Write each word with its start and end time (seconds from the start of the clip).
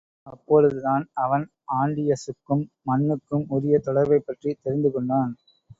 அப்பொழுதுதான் 0.27 1.03
அவன் 1.15 1.45
ஆன்டியஸுக்கும் 1.75 2.65
மண்ணுக்கும் 2.81 3.45
உரிய 3.49 3.77
தொடர்பைப்பற்றித் 3.85 4.61
தெரிந்துகொண்டான். 4.65 5.33